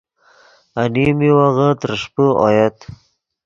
انیم 0.81 1.15
میوغے 1.19 1.69
ترݰپے 1.79 2.25
اویت 2.41 2.77